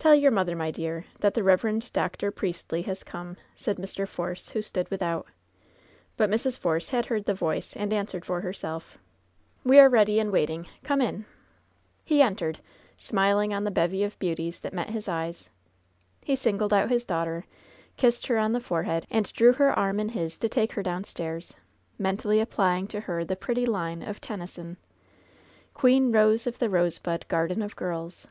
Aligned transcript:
"TeU 0.00 0.10
your 0.14 0.32
mother, 0.32 0.56
my 0.56 0.72
dear, 0.72 1.04
that 1.20 1.34
the 1.34 1.42
Rev. 1.44 1.88
Dr. 1.92 2.32
Priestly 2.32 2.82
has 2.82 3.04
come,'' 3.04 3.36
said 3.54 3.76
Mr. 3.76 4.08
Force, 4.08 4.48
who 4.48 4.60
stood 4.60 4.90
without. 4.90 5.24
But 6.16 6.28
Mrs. 6.30 6.58
Force 6.58 6.88
had 6.88 7.06
heard 7.06 7.26
the 7.26 7.32
voice, 7.34 7.76
and 7.76 7.92
answered 7.92 8.24
for 8.26 8.40
herself: 8.40 8.98
^We 9.64 9.78
are 9.80 9.88
ready 9.88 10.18
and 10.18 10.32
waiting. 10.32 10.66
Come 10.82 11.00
in.'* 11.00 11.26
He 12.04 12.20
entered, 12.20 12.58
smiling 12.98 13.54
on 13.54 13.62
the 13.62 13.70
bevy 13.70 14.02
of 14.02 14.18
beauties 14.18 14.58
that 14.58 14.72
met 14.74 14.90
his 14.90 15.06
eyes. 15.08 15.48
He 16.24 16.34
singled 16.34 16.72
out 16.72 16.90
his 16.90 17.06
daughter, 17.06 17.44
kissed 17.96 18.26
her 18.26 18.38
on 18.38 18.54
the 18.54 18.58
fore 18.60 18.82
head, 18.82 19.06
and 19.12 19.32
drew 19.32 19.52
her 19.52 19.70
arm 19.78 20.00
in 20.00 20.08
his 20.08 20.38
to 20.38 20.48
take 20.48 20.72
her 20.72 20.82
downstairs, 20.82 21.54
mentally 22.00 22.40
applying 22.40 22.88
to 22.88 23.02
her 23.02 23.24
the 23.24 23.36
pretty 23.36 23.64
line 23.64 24.02
of 24.02 24.20
Tennyson: 24.20 24.76
''Queen 25.72 26.12
rose 26.12 26.48
of 26.48 26.58
tie 26.58 26.66
rosebud 26.66 27.28
garden 27.28 27.62
of 27.62 27.76
girls.' 27.76 28.26